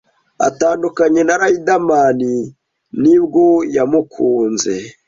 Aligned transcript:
atandukanye 0.47 1.21
na 1.27 1.35
Riderman 1.41 2.19
nibwo 3.01 3.45
yamukunze 3.75 4.73